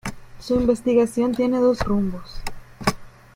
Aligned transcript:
Su 0.39 0.55
investigación 0.59 1.35
tiene 1.35 1.59
dos 1.59 1.81
rumbos. 1.81 2.41